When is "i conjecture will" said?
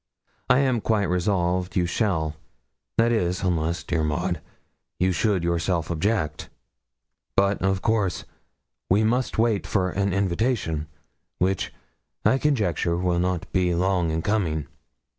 12.25-13.19